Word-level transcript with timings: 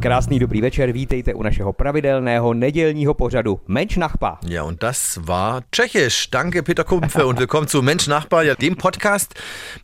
Krásný 0.00 0.38
dobrý 0.38 0.60
večer, 0.60 0.92
vítejte 0.92 1.34
u 1.34 1.42
našeho 1.42 1.72
pravidelného 1.72 2.54
nedělního 2.54 3.14
pořadu 3.14 3.60
Mensch 3.68 3.96
Nachbar. 3.96 4.38
Ja, 4.48 4.64
und 4.64 4.80
das 4.80 5.16
war 5.16 5.62
Tschechisch. 5.70 6.30
Danke, 6.30 6.62
Peter 6.62 6.84
Kumpfe, 6.84 7.26
und 7.26 7.38
willkommen 7.38 7.68
zu 7.68 7.82
Mensch 7.82 8.06
Nachbar, 8.06 8.42
ja, 8.42 8.54
dem 8.54 8.76
Podcast 8.76 9.34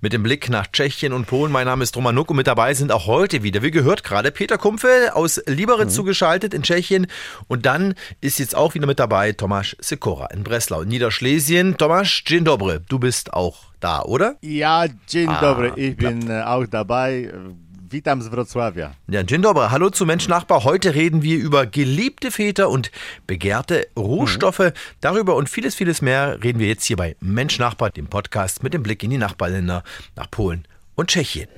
mit 0.00 0.12
dem 0.12 0.22
Blick 0.22 0.48
nach 0.48 0.66
Tschechien 0.72 1.12
und 1.12 1.26
Polen. 1.26 1.52
Mein 1.52 1.66
Name 1.66 1.82
ist 1.82 1.94
Roman 1.96 2.14
Nuck 2.14 2.30
und 2.30 2.36
mit 2.36 2.46
dabei 2.46 2.72
sind 2.72 2.92
auch 2.92 3.06
heute 3.06 3.42
wieder, 3.42 3.62
wie 3.62 3.70
gehört 3.70 4.04
gerade, 4.04 4.30
Peter 4.30 4.56
Kumpfe 4.56 5.10
aus 5.12 5.42
Liberec 5.46 5.88
mhm. 5.88 5.90
zugeschaltet 5.90 6.54
in 6.54 6.62
Tschechien. 6.62 7.08
Und 7.46 7.66
dann 7.66 7.94
ist 8.22 8.38
jetzt 8.38 8.56
auch 8.56 8.74
wieder 8.74 8.86
mit 8.86 8.98
dabei 8.98 9.32
Tomasz 9.32 9.76
Sikora 9.80 10.28
in 10.32 10.44
Breslau, 10.44 10.80
in 10.80 10.88
Niederschlesien. 10.88 11.76
Tomasz, 11.76 12.22
dzień 12.24 12.44
dobry, 12.44 12.78
du 12.88 12.98
bist 12.98 13.34
auch 13.34 13.56
da, 13.80 14.00
oder? 14.00 14.36
Ja, 14.40 14.86
dzień 15.06 15.28
ah, 15.28 15.40
dobry, 15.40 15.72
ich 15.76 15.96
bin 15.98 16.30
äh, 16.30 16.42
auch 16.42 16.66
dabei. 16.66 17.30
Witam 17.96 18.22
z 18.22 18.28
Wrocławia. 18.28 18.94
Ja, 19.08 19.24
dzień 19.24 19.40
dobry. 19.40 19.62
Hallo 19.70 19.90
zu 19.90 20.04
Mensch 20.04 20.28
Nachbar. 20.28 20.64
Heute 20.64 20.94
reden 20.94 21.22
wir 21.22 21.38
über 21.38 21.64
geliebte 21.64 22.30
Väter 22.30 22.68
und 22.68 22.90
begehrte 23.26 23.86
Rohstoffe. 23.96 24.58
Mhm. 24.58 24.72
Darüber 25.00 25.34
und 25.34 25.48
vieles, 25.48 25.74
vieles 25.74 26.02
mehr 26.02 26.38
reden 26.42 26.58
wir 26.58 26.68
jetzt 26.68 26.84
hier 26.84 26.98
bei 26.98 27.16
Mensch 27.20 27.58
Nachbar, 27.58 27.88
dem 27.88 28.06
Podcast 28.08 28.62
mit 28.62 28.74
dem 28.74 28.82
Blick 28.82 29.02
in 29.02 29.08
die 29.08 29.16
Nachbarländer 29.16 29.82
nach 30.14 30.30
Polen 30.30 30.68
und 30.94 31.08
Tschechien. 31.08 31.48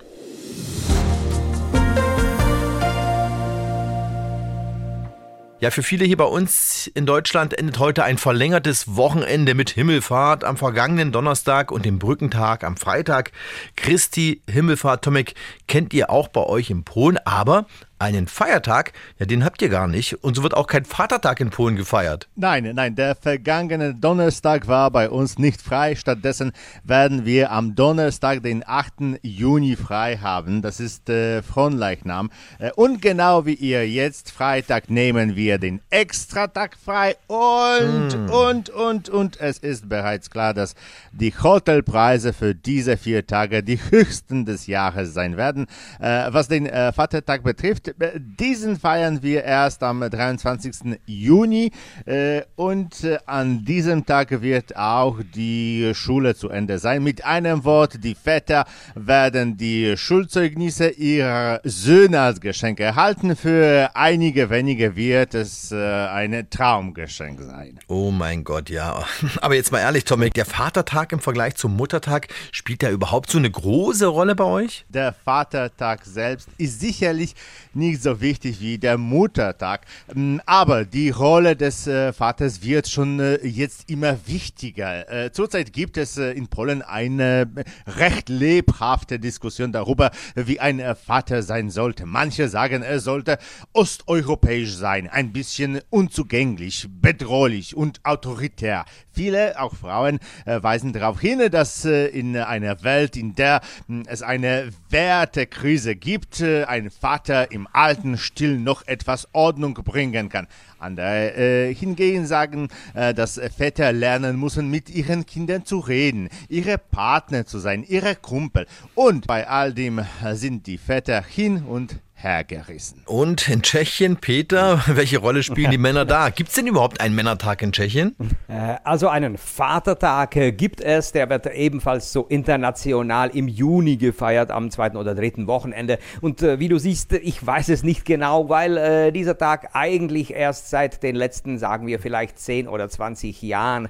Ja, 5.60 5.72
für 5.72 5.82
viele 5.82 6.04
hier 6.04 6.16
bei 6.16 6.24
uns 6.24 6.86
in 6.94 7.04
Deutschland 7.04 7.52
endet 7.52 7.80
heute 7.80 8.04
ein 8.04 8.16
verlängertes 8.16 8.94
Wochenende 8.94 9.54
mit 9.54 9.70
Himmelfahrt 9.70 10.44
am 10.44 10.56
vergangenen 10.56 11.10
Donnerstag 11.10 11.72
und 11.72 11.84
dem 11.84 11.98
Brückentag 11.98 12.62
am 12.62 12.76
Freitag. 12.76 13.32
Christi 13.74 14.40
Himmelfahrt, 14.48 15.02
Tomek, 15.02 15.34
kennt 15.66 15.92
ihr 15.94 16.10
auch 16.10 16.28
bei 16.28 16.44
euch 16.44 16.70
in 16.70 16.84
Polen, 16.84 17.18
aber 17.24 17.66
einen 17.98 18.28
Feiertag, 18.28 18.92
ja, 19.18 19.26
den 19.26 19.44
habt 19.44 19.60
ihr 19.62 19.68
gar 19.68 19.88
nicht. 19.88 20.22
Und 20.22 20.36
so 20.36 20.42
wird 20.42 20.54
auch 20.54 20.66
kein 20.66 20.84
Vatertag 20.84 21.40
in 21.40 21.50
Polen 21.50 21.76
gefeiert. 21.76 22.28
Nein, 22.36 22.70
nein, 22.74 22.94
der 22.94 23.14
vergangene 23.14 23.94
Donnerstag 23.94 24.68
war 24.68 24.90
bei 24.90 25.10
uns 25.10 25.38
nicht 25.38 25.60
frei. 25.60 25.96
Stattdessen 25.96 26.52
werden 26.84 27.24
wir 27.24 27.50
am 27.50 27.74
Donnerstag, 27.74 28.42
den 28.42 28.62
8. 28.66 29.18
Juni, 29.22 29.76
frei 29.76 30.18
haben. 30.18 30.62
Das 30.62 30.80
ist 30.80 31.08
äh, 31.08 31.42
Fronleichnam. 31.42 32.30
Äh, 32.58 32.70
und 32.72 33.02
genau 33.02 33.46
wie 33.46 33.54
ihr 33.54 33.88
jetzt 33.88 34.30
Freitag 34.30 34.90
nehmen 34.90 35.34
wir 35.34 35.58
den 35.58 35.80
Extratag 35.90 36.76
frei. 36.76 37.16
Und, 37.26 38.16
mm. 38.16 38.30
und, 38.30 38.70
und, 38.70 39.08
und 39.08 39.40
es 39.40 39.58
ist 39.58 39.88
bereits 39.88 40.30
klar, 40.30 40.54
dass 40.54 40.74
die 41.12 41.32
Hotelpreise 41.32 42.32
für 42.32 42.54
diese 42.54 42.96
vier 42.96 43.26
Tage 43.26 43.62
die 43.62 43.80
höchsten 43.90 44.44
des 44.44 44.66
Jahres 44.66 45.14
sein 45.14 45.36
werden. 45.36 45.66
Äh, 45.98 46.26
was 46.30 46.48
den 46.48 46.66
äh, 46.66 46.92
Vatertag 46.92 47.42
betrifft, 47.42 47.87
diesen 48.16 48.78
feiern 48.78 49.22
wir 49.22 49.44
erst 49.44 49.82
am 49.82 50.00
23. 50.00 50.98
Juni 51.06 51.72
äh, 52.06 52.42
und 52.56 53.04
äh, 53.04 53.18
an 53.26 53.64
diesem 53.64 54.04
Tag 54.06 54.42
wird 54.42 54.76
auch 54.76 55.18
die 55.34 55.92
Schule 55.94 56.34
zu 56.34 56.48
Ende 56.48 56.78
sein. 56.78 57.02
Mit 57.02 57.24
einem 57.24 57.64
Wort, 57.64 58.02
die 58.02 58.14
Väter 58.14 58.64
werden 58.94 59.56
die 59.56 59.96
Schulzeugnisse 59.96 60.88
ihrer 60.90 61.60
Söhne 61.64 62.20
als 62.20 62.40
Geschenk 62.40 62.80
erhalten. 62.80 63.36
Für 63.36 63.90
einige 63.94 64.50
wenige 64.50 64.96
wird 64.96 65.34
es 65.34 65.72
äh, 65.72 65.76
ein 65.76 66.48
Traumgeschenk 66.50 67.40
sein. 67.42 67.78
Oh 67.88 68.10
mein 68.10 68.44
Gott, 68.44 68.70
ja. 68.70 69.04
Aber 69.40 69.54
jetzt 69.54 69.72
mal 69.72 69.80
ehrlich, 69.80 70.04
Tomek, 70.04 70.34
der 70.34 70.46
Vatertag 70.46 71.12
im 71.12 71.20
Vergleich 71.20 71.56
zum 71.56 71.76
Muttertag, 71.76 72.28
spielt 72.52 72.82
der 72.82 72.92
überhaupt 72.92 73.30
so 73.30 73.38
eine 73.38 73.50
große 73.50 74.06
Rolle 74.06 74.34
bei 74.34 74.44
euch? 74.44 74.84
Der 74.88 75.12
Vatertag 75.12 76.04
selbst 76.04 76.48
ist 76.58 76.80
sicherlich 76.80 77.34
nicht 77.78 78.02
so 78.02 78.20
wichtig 78.20 78.60
wie 78.60 78.76
der 78.76 78.98
Muttertag. 78.98 79.86
Mm, 80.12 80.38
aber 80.44 80.84
die 80.84 81.10
Rolle 81.10 81.56
des 81.56 81.86
äh, 81.86 82.12
Vaters 82.12 82.62
wird 82.62 82.88
schon 82.88 83.20
äh, 83.20 83.46
jetzt 83.46 83.88
immer 83.88 84.18
wichtiger. 84.26 85.10
Äh, 85.10 85.32
zurzeit 85.32 85.72
gibt 85.72 85.96
es 85.96 86.18
in 86.18 86.48
Polen 86.48 86.82
eine 86.82 87.48
recht 87.86 88.28
lebhafte 88.28 89.18
Diskussion 89.18 89.72
darüber, 89.72 90.10
wie 90.34 90.58
ein 90.58 90.82
Vater 90.96 91.42
sein 91.42 91.70
sollte. 91.70 92.06
Manche 92.06 92.48
sagen, 92.48 92.82
er 92.82 92.98
sollte 92.98 93.38
osteuropäisch 93.72 94.74
sein, 94.74 95.08
ein 95.08 95.32
bisschen 95.32 95.80
unzugänglich, 95.90 96.88
bedrohlich 96.90 97.76
und 97.76 98.04
autoritär. 98.04 98.84
Viele, 99.12 99.60
auch 99.60 99.74
Frauen, 99.74 100.18
weisen 100.44 100.92
darauf 100.92 101.20
hin, 101.20 101.40
dass 101.50 101.84
in 101.84 102.36
einer 102.36 102.82
Welt, 102.82 103.16
in 103.16 103.34
der 103.34 103.60
hm, 103.86 104.04
es 104.06 104.22
eine 104.22 104.70
Wertekrise 104.90 105.96
gibt, 105.96 106.42
ein 106.42 106.90
Vater 106.90 107.52
im 107.52 107.67
alten 107.72 108.18
Stil 108.18 108.58
noch 108.58 108.86
etwas 108.86 109.28
Ordnung 109.32 109.74
bringen 109.74 110.28
kann. 110.28 110.46
Andere 110.78 111.34
äh, 111.36 111.74
hingegen 111.74 112.26
sagen, 112.26 112.68
äh, 112.94 113.14
dass 113.14 113.40
Väter 113.56 113.92
lernen 113.92 114.38
müssen, 114.38 114.70
mit 114.70 114.90
ihren 114.90 115.26
Kindern 115.26 115.64
zu 115.64 115.78
reden, 115.78 116.28
ihre 116.48 116.78
Partner 116.78 117.46
zu 117.46 117.58
sein, 117.58 117.84
ihre 117.84 118.14
Kumpel. 118.14 118.66
Und 118.94 119.26
bei 119.26 119.48
all 119.48 119.72
dem 119.74 120.04
sind 120.32 120.66
die 120.66 120.78
Väter 120.78 121.22
hin 121.22 121.62
und 121.62 122.00
hergerissen. 122.18 123.02
Und 123.06 123.48
in 123.48 123.62
Tschechien, 123.62 124.16
Peter, 124.16 124.82
welche 124.88 125.18
Rolle 125.18 125.44
spielen 125.44 125.70
die 125.70 125.78
Männer 125.78 126.04
da? 126.04 126.30
Gibt 126.30 126.48
es 126.48 126.56
denn 126.56 126.66
überhaupt 126.66 127.00
einen 127.00 127.14
Männertag 127.14 127.62
in 127.62 127.70
Tschechien? 127.70 128.16
Äh, 128.48 128.76
also 128.82 129.08
einen 129.08 129.38
Vatertag 129.38 130.34
äh, 130.34 130.50
gibt 130.50 130.80
es, 130.80 131.12
der 131.12 131.30
wird 131.30 131.46
ebenfalls 131.46 132.12
so 132.12 132.26
international 132.26 133.30
im 133.30 133.46
Juni 133.46 133.96
gefeiert, 133.96 134.50
am 134.50 134.70
zweiten 134.72 134.96
oder 134.96 135.14
dritten 135.14 135.46
Wochenende. 135.46 135.98
Und 136.20 136.42
äh, 136.42 136.58
wie 136.58 136.68
du 136.68 136.78
siehst, 136.78 137.12
ich 137.12 137.46
weiß 137.46 137.68
es 137.68 137.84
nicht 137.84 138.04
genau, 138.04 138.48
weil 138.48 139.12
dieser 139.12 139.38
Tag 139.38 139.70
eigentlich 139.74 140.32
erst 140.32 140.70
seit 140.70 141.02
den 141.02 141.14
letzten, 141.14 141.58
sagen 141.58 141.86
wir 141.86 142.00
vielleicht 142.00 142.38
10 142.38 142.68
oder 142.68 142.88
20 142.88 143.42
Jahren 143.42 143.88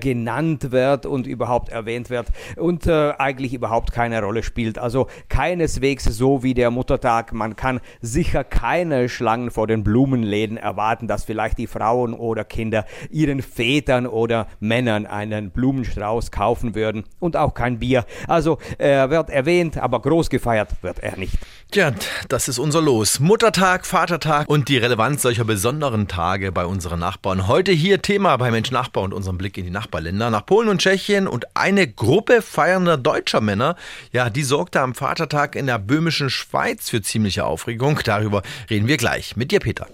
genannt 0.00 0.70
wird 0.70 1.06
und 1.06 1.26
überhaupt 1.26 1.70
erwähnt 1.70 2.10
wird 2.10 2.28
und 2.56 2.88
eigentlich 2.88 3.54
überhaupt 3.54 3.92
keine 3.92 4.22
Rolle 4.22 4.42
spielt. 4.42 4.78
Also 4.78 5.06
keineswegs 5.28 6.04
so 6.04 6.42
wie 6.42 6.54
der 6.54 6.70
Muttertag. 6.70 7.32
Man 7.32 7.56
kann 7.62 7.80
sicher 8.00 8.42
keine 8.42 9.08
Schlangen 9.08 9.52
vor 9.52 9.68
den 9.68 9.84
Blumenläden 9.84 10.56
erwarten, 10.56 11.06
dass 11.06 11.22
vielleicht 11.22 11.58
die 11.58 11.68
Frauen 11.68 12.12
oder 12.12 12.42
Kinder 12.42 12.84
ihren 13.08 13.40
Vätern 13.40 14.08
oder 14.08 14.48
Männern 14.58 15.06
einen 15.06 15.52
Blumenstrauß 15.52 16.32
kaufen 16.32 16.74
würden 16.74 17.04
und 17.20 17.36
auch 17.36 17.54
kein 17.54 17.78
Bier. 17.78 18.04
Also 18.26 18.58
er 18.78 19.10
wird 19.10 19.30
erwähnt, 19.30 19.78
aber 19.78 20.02
groß 20.02 20.28
gefeiert 20.28 20.70
wird 20.82 20.98
er 21.04 21.16
nicht. 21.16 21.38
Tja, 21.72 21.90
das 22.28 22.48
ist 22.48 22.58
unser 22.58 22.82
Los. 22.82 23.18
Muttertag, 23.18 23.86
Vatertag 23.86 24.46
und 24.46 24.68
die 24.68 24.76
Relevanz 24.76 25.22
solcher 25.22 25.44
besonderen 25.44 26.06
Tage 26.06 26.52
bei 26.52 26.66
unseren 26.66 27.00
Nachbarn. 27.00 27.46
Heute 27.46 27.72
hier 27.72 28.02
Thema 28.02 28.36
bei 28.36 28.50
Mensch 28.50 28.70
Nachbar 28.70 29.04
und 29.04 29.14
unserem 29.14 29.38
Blick 29.38 29.56
in 29.56 29.64
die 29.64 29.70
Nachbarländer 29.70 30.28
nach 30.28 30.44
Polen 30.44 30.68
und 30.68 30.82
Tschechien 30.82 31.26
und 31.26 31.46
eine 31.56 31.88
Gruppe 31.88 32.42
feiernder 32.42 32.98
deutscher 32.98 33.40
Männer, 33.40 33.76
ja, 34.12 34.28
die 34.28 34.42
sorgte 34.42 34.82
am 34.82 34.94
Vatertag 34.94 35.56
in 35.56 35.66
der 35.66 35.78
böhmischen 35.78 36.28
Schweiz 36.28 36.90
für 36.90 37.00
ziemliche 37.00 37.46
Aufregung. 37.46 38.00
Darüber 38.04 38.42
reden 38.68 38.86
wir 38.86 38.98
gleich 38.98 39.34
mit 39.36 39.50
dir, 39.50 39.60
Peter. 39.60 39.86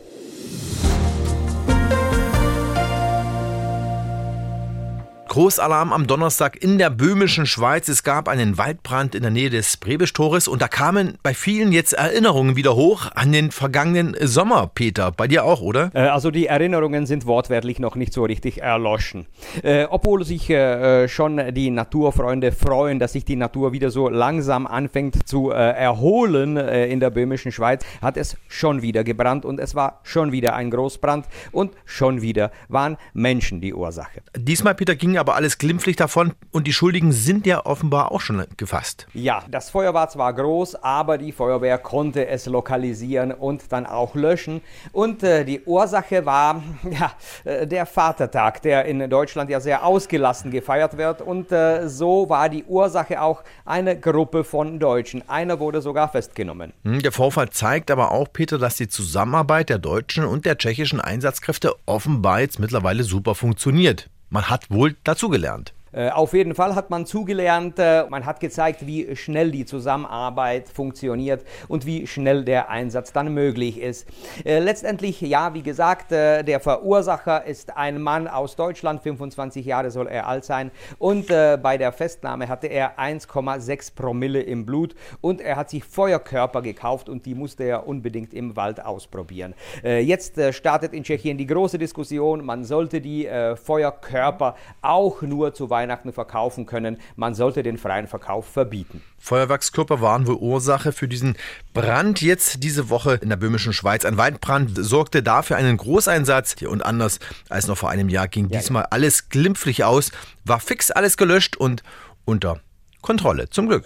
Großalarm 5.28 5.92
am 5.92 6.06
Donnerstag 6.06 6.56
in 6.62 6.78
der 6.78 6.88
böhmischen 6.88 7.44
Schweiz. 7.44 7.88
Es 7.88 8.02
gab 8.02 8.28
einen 8.28 8.56
Waldbrand 8.56 9.14
in 9.14 9.22
der 9.22 9.30
Nähe 9.30 9.50
des 9.50 9.76
Brebestores 9.76 10.48
und 10.48 10.62
da 10.62 10.68
kamen 10.68 11.18
bei 11.22 11.34
vielen 11.34 11.70
jetzt 11.70 11.92
Erinnerungen 11.92 12.56
wieder 12.56 12.74
hoch 12.74 13.10
an 13.14 13.30
den 13.30 13.50
vergangenen 13.50 14.16
Sommer, 14.22 14.70
Peter. 14.74 15.12
Bei 15.12 15.28
dir 15.28 15.44
auch, 15.44 15.60
oder? 15.60 15.90
Äh, 15.94 16.00
also 16.00 16.30
die 16.30 16.46
Erinnerungen 16.46 17.04
sind 17.04 17.26
wortwörtlich 17.26 17.78
noch 17.78 17.94
nicht 17.94 18.14
so 18.14 18.25
richtig 18.25 18.62
erloschen. 18.62 19.26
Äh, 19.62 19.86
obwohl 19.90 20.25
sich 20.25 20.48
äh, 20.48 21.06
schon 21.08 21.52
die 21.52 21.70
Naturfreunde 21.70 22.50
freuen, 22.50 22.98
dass 22.98 23.12
sich 23.12 23.26
die 23.26 23.36
Natur 23.36 23.72
wieder 23.72 23.90
so 23.90 24.08
langsam 24.08 24.66
anfängt 24.66 25.28
zu 25.28 25.50
äh, 25.50 25.54
erholen 25.54 26.56
in 26.56 27.00
der 27.00 27.10
böhmischen 27.10 27.52
Schweiz, 27.52 27.84
hat 28.00 28.16
es 28.16 28.36
schon 28.48 28.81
wieder 28.81 29.04
gebrannt 29.04 29.44
und 29.44 29.60
es 29.60 29.74
war 29.74 30.00
schon 30.04 30.32
wieder 30.32 30.54
ein 30.54 30.70
Großbrand 30.70 31.26
und 31.52 31.72
schon 31.84 32.22
wieder 32.22 32.50
waren 32.69 32.96
Menschen 33.12 33.60
die 33.60 33.74
Ursache. 33.74 34.22
Diesmal, 34.34 34.74
Peter, 34.74 34.96
ging 34.96 35.18
ja 35.19 35.23
aber 35.23 35.35
alles 35.35 35.59
glimpflich 35.59 35.97
davon 35.97 36.32
und 36.53 36.67
die 36.69 36.73
Schuldigen 36.73 37.11
sind 37.11 37.44
ja 37.44 37.67
offenbar 37.67 38.12
auch 38.12 38.20
schon 38.20 38.44
gefasst. 38.56 39.09
Ja, 39.15 39.43
das 39.50 39.69
Feuer 39.69 39.93
war 39.94 40.09
zwar 40.09 40.32
groß, 40.32 40.76
aber 40.76 41.19
die 41.19 41.32
Feuerwehr 41.32 41.76
konnte 41.79 42.29
es 42.29 42.47
lokalisieren 42.47 43.32
und 43.32 43.73
dann 43.73 43.85
auch 43.85 44.15
löschen. 44.15 44.61
Und 44.93 45.25
äh, 45.25 45.44
die 45.44 45.62
Ursache 45.62 46.25
war 46.25 46.62
ja, 46.91 47.12
äh, 47.44 47.67
der 47.67 47.85
Vatertag, 47.85 48.62
der 48.62 48.85
in 48.85 49.11
Deutschland 49.11 49.50
ja 49.50 49.59
sehr 49.59 49.85
ausgelassen 49.85 50.53
gefeiert 50.53 50.97
wird. 50.97 51.20
Und 51.20 51.50
äh, 51.50 51.88
so 51.88 52.29
war 52.29 52.49
die 52.49 52.65
Ursache 52.65 53.20
auch 53.20 53.43
eine 53.65 53.99
Gruppe 53.99 54.44
von 54.44 54.79
Deutschen. 54.79 55.29
Einer 55.29 55.59
wurde 55.59 55.82
sogar 55.82 56.09
festgenommen. 56.09 56.73
Hm, 56.85 57.03
der 57.03 57.12
Vorfall 57.12 57.50
zeigt 57.50 57.91
aber 57.91 58.12
auch, 58.12 58.32
Peter, 58.32 58.59
dass 58.59 58.76
die 58.76 58.88
Zusammenarbeit 58.88 59.69
der 59.69 59.79
deutschen 59.79 60.25
und 60.25 60.47
der 60.47 60.59
tschechischen 60.59 61.00
Einsatzkräfte 61.00 61.75
offenbar 61.87 62.41
jetzt 62.41 62.61
mittlerweile 62.61 63.03
super 63.03 63.35
funktioniert. 63.35 64.09
Man 64.30 64.48
hat 64.48 64.70
wohl 64.70 64.96
dazugelernt. 65.04 65.72
Äh, 65.98 66.10
auf 66.10 66.32
jeden 66.32 66.54
Fall 66.54 66.76
hat 66.76 66.90
man 66.90 67.06
zugelernt, 67.06 67.78
äh, 67.78 68.04
man 68.08 68.24
hat 68.24 68.38
gezeigt, 68.38 68.86
wie 68.86 69.16
schnell 69.16 69.50
die 69.50 69.64
Zusammenarbeit 69.64 70.68
funktioniert 70.68 71.44
und 71.66 71.86
wie 71.86 72.06
schnell 72.06 72.44
der 72.44 72.70
Einsatz 72.70 73.12
dann 73.12 73.34
möglich 73.34 73.80
ist. 73.80 74.06
Äh, 74.44 74.60
letztendlich, 74.60 75.20
ja, 75.20 75.54
wie 75.54 75.62
gesagt, 75.62 76.12
der 76.12 76.60
Verursacher 76.60 77.44
ist 77.44 77.76
ein 77.76 78.00
Mann 78.00 78.28
aus 78.28 78.54
Deutschland, 78.54 79.02
25 79.02 79.66
Jahre 79.66 79.90
soll 79.90 80.06
er 80.06 80.26
alt 80.28 80.44
sein 80.44 80.70
und 80.98 81.28
bei 81.28 81.78
der 81.78 81.92
Festnahme 81.92 82.48
hatte 82.48 82.66
er 82.68 82.98
1,6 82.98 83.94
Promille 83.94 84.42
im 84.42 84.66
Blut 84.66 84.94
und 85.20 85.40
er 85.40 85.56
hat 85.56 85.70
sich 85.70 85.84
Feuerkörper 85.84 86.62
gekauft 86.62 87.08
und 87.08 87.26
die 87.26 87.34
musste 87.34 87.64
er 87.64 87.86
unbedingt 87.86 88.34
im 88.34 88.56
Wald 88.56 88.84
ausprobieren. 88.84 89.54
Jetzt 89.82 90.40
startet 90.52 90.92
in 90.92 91.04
Tschechien 91.04 91.38
die 91.38 91.46
große 91.46 91.78
Diskussion, 91.78 92.44
man 92.44 92.64
sollte 92.64 93.00
die 93.00 93.28
Feuerkörper 93.62 94.56
auch 94.82 95.22
nur 95.22 95.54
zu 95.54 95.70
Weihnachten 95.70 95.88
verkaufen 96.12 96.67
können. 96.67 96.99
Man 97.17 97.35
sollte 97.35 97.62
den 97.62 97.79
freien 97.79 98.06
Verkauf 98.06 98.46
verbieten. 98.46 99.02
Feuerwerkskörper 99.19 100.00
waren 100.00 100.26
wohl 100.26 100.37
Ursache 100.37 100.93
für 100.93 101.08
diesen 101.08 101.37
Brand 101.75 102.20
jetzt 102.20 102.62
diese 102.62 102.90
Woche 102.90 103.14
in 103.14 103.29
der 103.29 103.37
böhmischen 103.37 103.73
Schweiz. 103.73 104.05
Ein 104.05 104.17
Waldbrand 104.17 104.73
sorgte 104.75 105.23
dafür 105.23 105.56
einen 105.56 105.76
Großeinsatz. 105.76 106.56
Und 106.62 106.85
anders 106.85 107.19
als 107.49 107.67
noch 107.67 107.79
vor 107.79 107.90
einem 107.90 108.08
Jahr 108.08 108.29
ging 108.29 108.49
ja, 108.49 108.61
diesmal 108.61 108.87
alles 108.87 109.29
glimpflich 109.29 109.85
aus, 109.85 110.12
war 110.44 110.61
fix 110.61 110.90
alles 110.90 111.17
gelöscht 111.17 111.56
und 111.56 111.82
unter 112.25 112.61
Kontrolle. 113.02 113.49
Zum 113.50 113.69
Glück. 113.69 113.84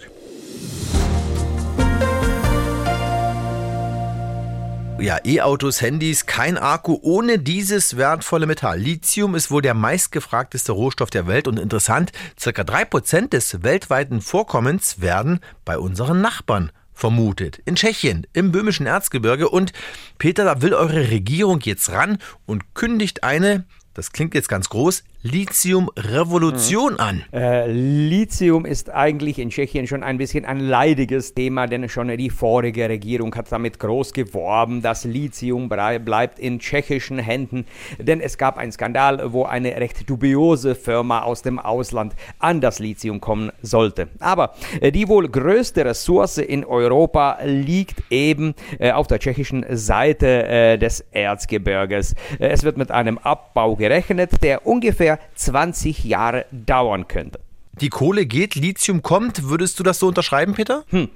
Ja, 4.99 5.17
E-Autos, 5.25 5.81
Handys, 5.81 6.25
kein 6.25 6.57
Akku 6.57 6.97
ohne 7.01 7.39
dieses 7.39 7.97
wertvolle 7.97 8.45
Metall. 8.45 8.79
Lithium 8.79 9.35
ist 9.35 9.51
wohl 9.51 9.61
der 9.61 9.73
meistgefragteste 9.73 10.71
Rohstoff 10.71 11.09
der 11.09 11.27
Welt 11.27 11.47
und 11.47 11.59
interessant, 11.59 12.11
circa 12.39 12.61
3% 12.61 13.29
des 13.29 13.63
weltweiten 13.63 14.21
Vorkommens 14.21 15.01
werden 15.01 15.39
bei 15.65 15.77
unseren 15.77 16.21
Nachbarn 16.21 16.71
vermutet. 16.93 17.61
In 17.65 17.75
Tschechien, 17.75 18.27
im 18.33 18.51
böhmischen 18.51 18.85
Erzgebirge. 18.85 19.49
Und 19.49 19.73
Peter, 20.17 20.45
da 20.45 20.61
will 20.61 20.73
eure 20.73 21.09
Regierung 21.09 21.59
jetzt 21.61 21.91
ran 21.91 22.17
und 22.45 22.73
kündigt 22.75 23.23
eine, 23.23 23.65
das 23.93 24.11
klingt 24.11 24.33
jetzt 24.33 24.49
ganz 24.49 24.69
groß, 24.69 25.03
Lithium-Revolution 25.21 26.99
an. 26.99 27.23
Äh, 27.31 27.71
Lithium 27.71 28.65
ist 28.65 28.89
eigentlich 28.89 29.39
in 29.39 29.51
Tschechien 29.51 29.87
schon 29.87 30.03
ein 30.03 30.17
bisschen 30.17 30.43
ein 30.43 30.59
leidiges 30.59 31.33
Thema, 31.33 31.67
denn 31.67 31.87
schon 31.87 32.09
die 32.17 32.29
vorige 32.29 32.89
Regierung 32.89 33.33
hat 33.35 33.49
damit 33.51 33.79
groß 33.79 34.13
geworben, 34.13 34.81
dass 34.81 35.05
Lithium 35.05 35.69
bleibt 35.69 36.39
in 36.39 36.59
tschechischen 36.59 37.19
Händen, 37.19 37.65
denn 37.99 38.19
es 38.19 38.37
gab 38.37 38.57
einen 38.57 38.73
Skandal, 38.73 39.31
wo 39.31 39.45
eine 39.45 39.77
recht 39.77 40.09
dubiose 40.09 40.75
Firma 40.75 41.21
aus 41.21 41.41
dem 41.41 41.57
Ausland 41.57 42.15
an 42.39 42.59
das 42.59 42.79
Lithium 42.79 43.21
kommen 43.21 43.51
sollte. 43.61 44.09
Aber 44.19 44.55
äh, 44.81 44.91
die 44.91 45.07
wohl 45.07 45.29
größte 45.29 45.85
Ressource 45.85 46.39
in 46.39 46.65
Europa 46.65 47.37
liegt 47.45 48.03
eben 48.09 48.55
äh, 48.79 48.91
auf 48.91 49.07
der 49.07 49.19
tschechischen 49.19 49.65
Seite 49.69 50.47
äh, 50.47 50.77
des 50.77 51.01
Erzgebirges. 51.11 52.15
Es 52.39 52.63
wird 52.63 52.77
mit 52.77 52.91
einem 52.91 53.17
Abbau 53.19 53.77
gerechnet, 53.83 54.41
der 54.41 54.65
ungefähr 54.65 55.19
20 55.35 56.05
Jahre 56.05 56.45
dauern 56.51 57.09
könnte. 57.09 57.41
Die 57.81 57.89
Kohle 57.89 58.27
geht, 58.27 58.53
Lithium 58.53 59.01
kommt. 59.01 59.49
Würdest 59.49 59.79
du 59.79 59.83
das 59.83 59.97
so 59.97 60.07
unterschreiben, 60.07 60.53
Peter? 60.53 60.83
Hm. 60.89 61.09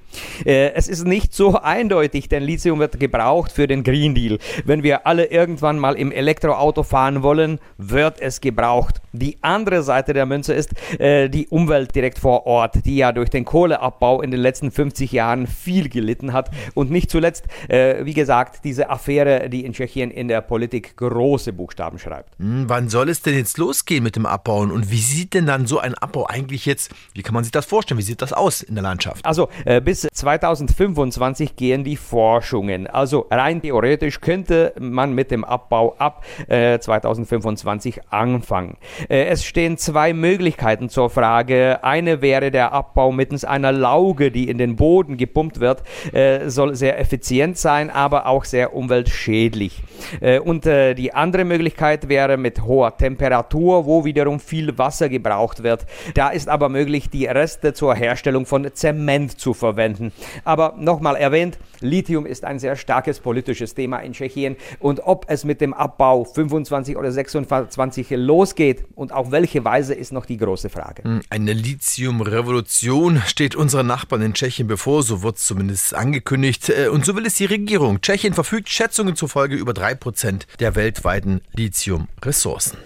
Äh, 0.44 0.72
es 0.72 0.88
ist 0.88 1.06
nicht 1.06 1.32
so 1.32 1.56
eindeutig, 1.56 2.28
denn 2.28 2.42
Lithium 2.42 2.80
wird 2.80 2.98
gebraucht 2.98 3.52
für 3.52 3.68
den 3.68 3.84
Green 3.84 4.12
Deal. 4.12 4.38
Wenn 4.64 4.82
wir 4.82 5.06
alle 5.06 5.26
irgendwann 5.26 5.78
mal 5.78 5.94
im 5.94 6.10
Elektroauto 6.10 6.82
fahren 6.82 7.22
wollen, 7.22 7.60
wird 7.76 8.20
es 8.20 8.40
gebraucht. 8.40 8.96
Die 9.12 9.38
andere 9.40 9.84
Seite 9.84 10.14
der 10.14 10.26
Münze 10.26 10.52
ist 10.52 10.74
äh, 10.98 11.28
die 11.28 11.46
Umwelt 11.46 11.94
direkt 11.94 12.18
vor 12.18 12.44
Ort, 12.46 12.84
die 12.84 12.96
ja 12.96 13.12
durch 13.12 13.30
den 13.30 13.44
Kohleabbau 13.44 14.20
in 14.20 14.32
den 14.32 14.40
letzten 14.40 14.72
50 14.72 15.12
Jahren 15.12 15.46
viel 15.46 15.88
gelitten 15.88 16.32
hat. 16.32 16.50
Und 16.74 16.90
nicht 16.90 17.08
zuletzt, 17.08 17.44
äh, 17.68 18.04
wie 18.04 18.14
gesagt, 18.14 18.64
diese 18.64 18.90
Affäre, 18.90 19.48
die 19.48 19.64
in 19.64 19.74
Tschechien 19.74 20.10
in 20.10 20.26
der 20.26 20.40
Politik 20.40 20.96
große 20.96 21.52
Buchstaben 21.52 22.00
schreibt. 22.00 22.36
Hm, 22.40 22.64
wann 22.66 22.88
soll 22.88 23.08
es 23.10 23.22
denn 23.22 23.34
jetzt 23.34 23.58
losgehen 23.58 24.02
mit 24.02 24.16
dem 24.16 24.26
Abbauen? 24.26 24.72
Und 24.72 24.90
wie 24.90 24.98
sieht 24.98 25.34
denn 25.34 25.46
dann 25.46 25.66
so 25.66 25.78
ein 25.78 25.94
Abbau 25.94 26.26
eigentlich 26.26 26.47
eigentlich 26.48 26.66
jetzt, 26.66 26.90
wie 27.14 27.22
kann 27.22 27.34
man 27.34 27.44
sich 27.44 27.52
das 27.52 27.66
vorstellen? 27.66 27.98
Wie 27.98 28.02
sieht 28.02 28.22
das 28.22 28.32
aus 28.32 28.62
in 28.62 28.74
der 28.74 28.82
Landschaft? 28.82 29.24
Also 29.24 29.48
äh, 29.64 29.80
bis 29.80 30.08
2025 30.12 31.56
gehen 31.56 31.84
die 31.84 31.96
Forschungen. 31.96 32.86
Also 32.86 33.26
rein 33.30 33.60
theoretisch 33.60 34.20
könnte 34.20 34.72
man 34.78 35.14
mit 35.14 35.30
dem 35.30 35.44
Abbau 35.44 35.94
ab 35.98 36.24
äh, 36.48 36.78
2025 36.78 38.00
anfangen. 38.10 38.78
Äh, 39.08 39.26
es 39.26 39.44
stehen 39.44 39.76
zwei 39.76 40.14
Möglichkeiten 40.14 40.88
zur 40.88 41.10
Frage. 41.10 41.80
Eine 41.82 42.22
wäre 42.22 42.50
der 42.50 42.72
Abbau 42.72 43.12
mittels 43.12 43.44
einer 43.44 43.72
Lauge, 43.72 44.30
die 44.30 44.48
in 44.48 44.56
den 44.56 44.76
Boden 44.76 45.18
gepumpt 45.18 45.60
wird, 45.60 45.82
äh, 46.12 46.48
soll 46.48 46.74
sehr 46.74 46.98
effizient 46.98 47.58
sein, 47.58 47.90
aber 47.90 48.26
auch 48.26 48.44
sehr 48.44 48.74
umweltschädlich. 48.74 49.82
Äh, 50.20 50.38
und 50.38 50.64
äh, 50.64 50.94
die 50.94 51.12
andere 51.12 51.44
Möglichkeit 51.44 52.08
wäre 52.08 52.36
mit 52.36 52.62
hoher 52.62 52.96
Temperatur, 52.96 53.84
wo 53.84 54.04
wiederum 54.04 54.40
viel 54.40 54.78
Wasser 54.78 55.08
gebraucht 55.08 55.62
wird. 55.62 55.84
Da 56.14 56.30
ist 56.38 56.48
aber 56.48 56.68
möglich, 56.68 57.10
die 57.10 57.26
Reste 57.26 57.74
zur 57.74 57.96
Herstellung 57.96 58.46
von 58.46 58.70
Zement 58.72 59.40
zu 59.40 59.54
verwenden. 59.54 60.12
Aber 60.44 60.76
nochmal 60.78 61.16
erwähnt, 61.16 61.58
Lithium 61.80 62.26
ist 62.26 62.44
ein 62.44 62.60
sehr 62.60 62.76
starkes 62.76 63.18
politisches 63.18 63.74
Thema 63.74 63.98
in 63.98 64.12
Tschechien 64.12 64.54
und 64.78 65.00
ob 65.00 65.26
es 65.28 65.42
mit 65.42 65.60
dem 65.60 65.74
Abbau 65.74 66.22
25 66.22 66.96
oder 66.96 67.10
26 67.10 68.10
losgeht 68.10 68.84
und 68.94 69.12
auf 69.12 69.32
welche 69.32 69.64
Weise 69.64 69.94
ist 69.94 70.12
noch 70.12 70.26
die 70.26 70.36
große 70.36 70.70
Frage. 70.70 71.02
Hm, 71.02 71.22
eine 71.28 71.52
Lithium-Revolution 71.52 73.20
steht 73.26 73.56
unseren 73.56 73.88
Nachbarn 73.88 74.22
in 74.22 74.34
Tschechien 74.34 74.68
bevor, 74.68 75.02
so 75.02 75.24
wird 75.24 75.38
es 75.38 75.44
zumindest 75.44 75.92
angekündigt. 75.92 76.68
Äh, 76.68 76.86
und 76.86 77.04
so 77.04 77.16
will 77.16 77.26
es 77.26 77.34
die 77.34 77.46
Regierung. 77.46 78.00
Tschechien 78.00 78.32
verfügt 78.32 78.68
Schätzungen 78.68 79.16
zufolge 79.16 79.56
über 79.56 79.72
3% 79.72 80.42
der 80.60 80.76
weltweiten 80.76 81.40
Lithium-Ressourcen. 81.56 82.78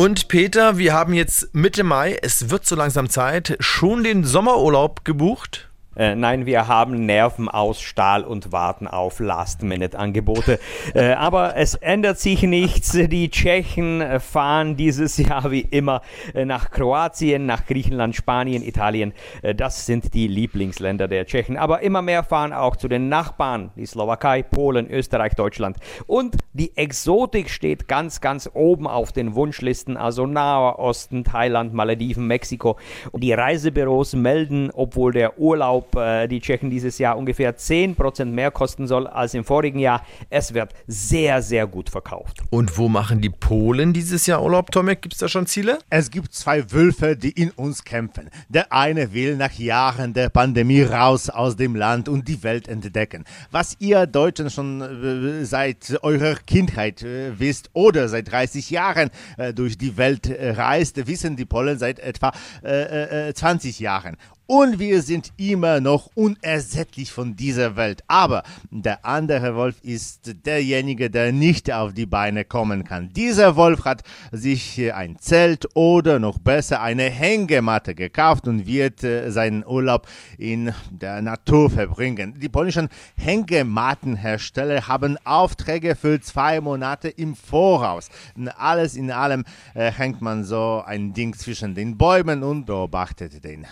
Und 0.00 0.28
Peter, 0.28 0.78
wir 0.78 0.92
haben 0.92 1.12
jetzt 1.12 1.52
Mitte 1.56 1.82
Mai, 1.82 2.16
es 2.22 2.50
wird 2.50 2.64
so 2.64 2.76
langsam 2.76 3.10
Zeit, 3.10 3.56
schon 3.58 4.04
den 4.04 4.22
Sommerurlaub 4.22 5.04
gebucht? 5.04 5.67
Äh, 5.98 6.14
nein, 6.14 6.46
wir 6.46 6.68
haben 6.68 7.06
Nerven 7.06 7.48
aus 7.48 7.80
Stahl 7.80 8.22
und 8.22 8.52
warten 8.52 8.86
auf 8.86 9.18
Last-Minute-Angebote. 9.18 10.60
äh, 10.94 11.14
aber 11.14 11.56
es 11.56 11.74
ändert 11.74 12.20
sich 12.20 12.44
nichts. 12.44 12.92
Die 12.92 13.30
Tschechen 13.30 14.20
fahren 14.20 14.76
dieses 14.76 15.16
Jahr 15.16 15.50
wie 15.50 15.62
immer 15.62 16.02
äh, 16.34 16.44
nach 16.44 16.70
Kroatien, 16.70 17.46
nach 17.46 17.66
Griechenland, 17.66 18.14
Spanien, 18.14 18.62
Italien. 18.62 19.12
Äh, 19.42 19.56
das 19.56 19.86
sind 19.86 20.14
die 20.14 20.28
Lieblingsländer 20.28 21.08
der 21.08 21.26
Tschechen. 21.26 21.56
Aber 21.56 21.80
immer 21.80 22.00
mehr 22.00 22.22
fahren 22.22 22.52
auch 22.52 22.76
zu 22.76 22.86
den 22.86 23.08
Nachbarn, 23.08 23.72
die 23.74 23.86
Slowakei, 23.86 24.44
Polen, 24.44 24.88
Österreich, 24.88 25.34
Deutschland. 25.34 25.78
Und 26.06 26.36
die 26.52 26.76
Exotik 26.76 27.50
steht 27.50 27.88
ganz, 27.88 28.20
ganz 28.20 28.48
oben 28.54 28.86
auf 28.86 29.10
den 29.10 29.34
Wunschlisten. 29.34 29.96
Also 29.96 30.26
Naher 30.26 30.78
Osten, 30.78 31.24
Thailand, 31.24 31.74
Malediven, 31.74 32.28
Mexiko. 32.28 32.76
Und 33.10 33.24
die 33.24 33.32
Reisebüros 33.32 34.14
melden, 34.14 34.70
obwohl 34.72 35.12
der 35.12 35.40
Urlaub 35.40 35.87
ob 35.88 35.96
äh, 35.96 36.26
die 36.28 36.40
Tschechen 36.40 36.70
dieses 36.70 36.98
Jahr 36.98 37.16
ungefähr 37.16 37.56
10% 37.56 38.26
mehr 38.26 38.50
kosten 38.50 38.86
soll 38.86 39.06
als 39.06 39.34
im 39.34 39.44
vorigen 39.44 39.78
Jahr. 39.78 40.04
Es 40.30 40.54
wird 40.54 40.72
sehr, 40.86 41.42
sehr 41.42 41.66
gut 41.66 41.90
verkauft. 41.90 42.42
Und 42.50 42.76
wo 42.78 42.88
machen 42.88 43.20
die 43.20 43.30
Polen 43.30 43.92
dieses 43.92 44.26
Jahr 44.26 44.42
Urlaub, 44.42 44.70
Tomek? 44.70 45.02
Gibt 45.02 45.14
es 45.14 45.20
da 45.20 45.28
schon 45.28 45.46
Ziele? 45.46 45.78
Es 45.90 46.10
gibt 46.10 46.34
zwei 46.34 46.70
Wölfe, 46.72 47.16
die 47.16 47.30
in 47.30 47.50
uns 47.50 47.84
kämpfen. 47.84 48.30
Der 48.48 48.72
eine 48.72 49.12
will 49.12 49.36
nach 49.36 49.52
Jahren 49.52 50.12
der 50.12 50.28
Pandemie 50.28 50.82
raus 50.82 51.30
aus 51.30 51.56
dem 51.56 51.74
Land 51.74 52.08
und 52.08 52.28
die 52.28 52.42
Welt 52.42 52.68
entdecken. 52.68 53.24
Was 53.50 53.76
ihr 53.78 54.06
Deutschen 54.06 54.50
schon 54.50 54.80
äh, 54.80 55.44
seit 55.44 55.98
eurer 56.02 56.36
Kindheit 56.46 57.02
äh, 57.02 57.38
wisst 57.38 57.70
oder 57.72 58.08
seit 58.08 58.30
30 58.30 58.70
Jahren 58.70 59.10
äh, 59.36 59.52
durch 59.52 59.78
die 59.78 59.96
Welt 59.96 60.28
äh, 60.28 60.50
reist, 60.50 61.06
wissen 61.06 61.36
die 61.36 61.44
Polen 61.44 61.78
seit 61.78 61.98
etwa 61.98 62.32
20 62.62 63.80
äh, 63.80 63.82
Jahren. 63.82 64.16
Und 64.48 64.78
wir 64.78 65.02
sind 65.02 65.30
immer 65.36 65.78
noch 65.80 66.08
unersättlich 66.14 67.12
von 67.12 67.36
dieser 67.36 67.76
Welt. 67.76 68.02
Aber 68.08 68.42
der 68.70 69.04
andere 69.04 69.54
Wolf 69.54 69.76
ist 69.82 70.46
derjenige, 70.46 71.10
der 71.10 71.32
nicht 71.32 71.70
auf 71.70 71.92
die 71.92 72.06
Beine 72.06 72.46
kommen 72.46 72.82
kann. 72.82 73.12
Dieser 73.12 73.56
Wolf 73.56 73.84
hat 73.84 74.02
sich 74.32 74.92
ein 74.94 75.18
Zelt 75.18 75.68
oder 75.76 76.18
noch 76.18 76.38
besser 76.38 76.80
eine 76.80 77.10
Hängematte 77.10 77.94
gekauft 77.94 78.48
und 78.48 78.66
wird 78.66 79.04
äh, 79.04 79.30
seinen 79.30 79.66
Urlaub 79.66 80.08
in 80.38 80.72
der 80.90 81.20
Natur 81.20 81.68
verbringen. 81.68 82.40
Die 82.40 82.48
polnischen 82.48 82.88
Hängemattenhersteller 83.16 84.88
haben 84.88 85.18
Aufträge 85.24 85.94
für 85.94 86.22
zwei 86.22 86.62
Monate 86.62 87.10
im 87.10 87.36
Voraus. 87.36 88.08
Alles 88.56 88.96
in 88.96 89.10
allem 89.10 89.44
äh, 89.74 89.92
hängt 89.92 90.22
man 90.22 90.44
so 90.44 90.82
ein 90.86 91.12
Ding 91.12 91.34
zwischen 91.34 91.74
den 91.74 91.98
Bäumen 91.98 92.42
und 92.42 92.64
beobachtet 92.64 93.44
den 93.44 93.66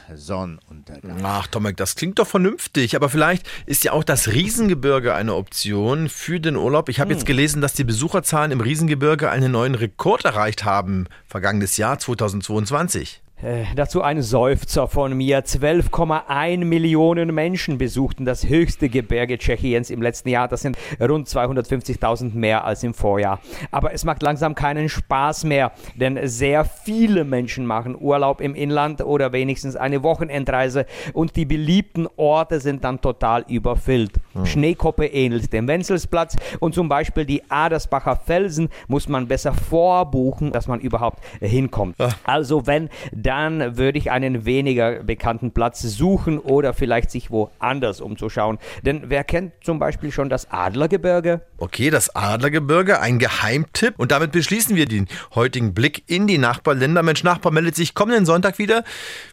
Sonnenuntergang. 0.66 1.20
Ach, 1.24 1.46
Tomek, 1.46 1.76
das 1.76 1.94
klingt 1.94 2.18
doch 2.18 2.26
vernünftig, 2.26 2.96
aber 2.96 3.08
vielleicht 3.08 3.48
ist 3.66 3.84
ja 3.84 3.92
auch 3.92 4.04
das 4.04 4.28
Riesengebirge 4.28 5.14
eine 5.14 5.34
Option 5.34 6.08
für 6.08 6.40
den 6.40 6.56
Urlaub. 6.56 6.88
Ich 6.88 7.00
habe 7.00 7.10
hm. 7.10 7.16
jetzt 7.16 7.26
gelesen, 7.26 7.60
dass 7.60 7.74
die 7.74 7.84
Besucherzahlen 7.84 8.50
im 8.50 8.60
Riesengebirge 8.60 9.30
einen 9.30 9.52
neuen 9.52 9.74
Rekord 9.74 10.24
erreicht 10.24 10.64
haben, 10.64 11.06
vergangenes 11.26 11.76
Jahr 11.76 11.98
2022. 11.98 13.22
Äh, 13.42 13.64
dazu 13.74 14.00
ein 14.00 14.22
Seufzer 14.22 14.88
von 14.88 15.14
mir. 15.14 15.44
12,1 15.44 16.64
Millionen 16.64 17.34
Menschen 17.34 17.76
besuchten 17.76 18.24
das 18.24 18.48
höchste 18.48 18.88
Gebirge 18.88 19.36
Tschechiens 19.36 19.90
im 19.90 20.00
letzten 20.00 20.30
Jahr. 20.30 20.48
Das 20.48 20.62
sind 20.62 20.78
rund 20.98 21.28
250.000 21.28 22.34
mehr 22.34 22.64
als 22.64 22.82
im 22.82 22.94
Vorjahr. 22.94 23.40
Aber 23.70 23.92
es 23.92 24.06
macht 24.06 24.22
langsam 24.22 24.54
keinen 24.54 24.88
Spaß 24.88 25.44
mehr, 25.44 25.72
denn 25.96 26.18
sehr 26.26 26.64
viele 26.64 27.24
Menschen 27.24 27.66
machen 27.66 27.94
Urlaub 28.00 28.40
im 28.40 28.54
Inland 28.54 29.02
oder 29.02 29.32
wenigstens 29.32 29.76
eine 29.76 30.02
Wochenendreise 30.02 30.86
und 31.12 31.36
die 31.36 31.44
beliebten 31.44 32.08
Orte 32.16 32.60
sind 32.60 32.84
dann 32.84 33.02
total 33.02 33.44
überfüllt. 33.48 34.12
Hm. 34.36 34.46
Schneekoppe 34.46 35.06
ähnelt 35.06 35.52
dem 35.52 35.68
Wenzelsplatz 35.68 36.36
und 36.60 36.74
zum 36.74 36.88
Beispiel 36.88 37.24
die 37.24 37.42
Adersbacher 37.50 38.16
Felsen 38.16 38.68
muss 38.88 39.08
man 39.08 39.28
besser 39.28 39.52
vorbuchen, 39.52 40.52
dass 40.52 40.68
man 40.68 40.80
überhaupt 40.80 41.22
hinkommt. 41.40 41.96
Ach. 41.98 42.16
Also 42.24 42.66
wenn 42.66 42.88
dann 43.12 43.76
würde 43.76 43.98
ich 43.98 44.10
einen 44.10 44.44
weniger 44.44 45.02
bekannten 45.02 45.52
Platz 45.52 45.82
suchen 45.82 46.38
oder 46.38 46.74
vielleicht 46.74 47.10
sich 47.10 47.30
woanders 47.30 48.00
umzuschauen. 48.00 48.58
Denn 48.82 49.04
wer 49.06 49.24
kennt 49.24 49.52
zum 49.62 49.78
Beispiel 49.78 50.12
schon 50.12 50.28
das 50.28 50.50
Adlergebirge? 50.50 51.40
Okay, 51.58 51.90
das 51.90 52.14
Adlergebirge, 52.14 53.00
ein 53.00 53.18
Geheimtipp. 53.18 53.94
Und 53.98 54.12
damit 54.12 54.32
beschließen 54.32 54.76
wir 54.76 54.86
den 54.86 55.06
heutigen 55.34 55.74
Blick 55.74 56.04
in 56.06 56.26
die 56.26 56.38
Nachbarländer. 56.38 57.02
Mensch, 57.02 57.24
Nachbar 57.24 57.52
meldet 57.52 57.76
sich 57.76 57.94
kommenden 57.94 58.26
Sonntag 58.26 58.58
wieder. 58.58 58.84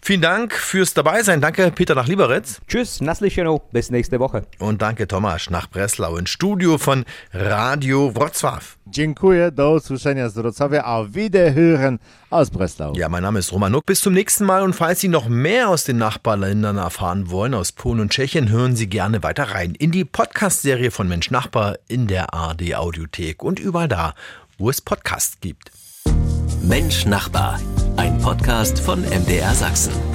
Vielen 0.02 0.22
Dank 0.22 0.54
fürs 0.54 0.94
Dabeisein. 0.94 1.42
Danke, 1.42 1.72
Peter 1.72 1.96
nach 1.96 2.08
Lieberitz. 2.08 2.62
Tschüss, 2.68 3.02
Naslicheno. 3.02 3.62
Bis 3.72 3.90
nächste 3.92 4.20
Woche. 4.20 4.44
Und 4.60 4.82
danke, 4.82 4.93
Tomasz 4.96 5.50
nach 5.50 5.68
Breslau 5.68 6.18
ins 6.18 6.30
Studio 6.30 6.78
von 6.78 7.06
Radio 7.34 8.12
Wrocław. 8.12 8.78
Dziękuję, 8.88 9.52
do 9.52 9.72
usłyszenia 9.72 10.30
z 10.30 10.34
Wrocławia. 10.34 10.84
Auf 10.84 11.08
Wiederhören 11.12 11.98
aus 12.30 12.50
Breslau. 12.50 12.94
Ja, 12.96 13.10
mein 13.10 13.24
Name 13.24 13.40
ist 13.40 13.52
Roman 13.52 13.72
Nuck. 13.72 13.86
Bis 13.86 14.02
zum 14.02 14.14
nächsten 14.14 14.46
Mal. 14.46 14.64
Und 14.64 14.76
falls 14.76 15.00
Sie 15.00 15.08
noch 15.08 15.28
mehr 15.28 15.70
aus 15.70 15.84
den 15.84 15.98
Nachbarländern 15.98 16.78
erfahren 16.78 17.30
wollen, 17.30 17.54
aus 17.54 17.72
Polen 17.72 18.00
und 18.00 18.12
Tschechien, 18.12 18.50
hören 18.50 18.76
Sie 18.76 18.88
gerne 18.88 19.24
weiter 19.24 19.44
rein 19.44 19.76
in 19.76 19.92
die 19.92 20.06
Podcast-Serie 20.06 20.92
von 20.92 21.08
Mensch 21.08 21.32
Nachbar 21.32 21.78
in 21.88 22.08
der 22.08 22.34
ARD 22.34 22.76
Audiothek 22.76 23.44
und 23.44 23.60
überall 23.60 23.88
da, 23.88 24.14
wo 24.58 24.70
es 24.70 24.82
Podcasts 24.82 25.40
gibt. 25.42 25.72
Mensch 26.62 27.06
Nachbar, 27.06 27.60
ein 27.98 28.18
Podcast 28.20 28.80
von 28.80 29.02
MDR 29.02 29.54
Sachsen. 29.56 30.13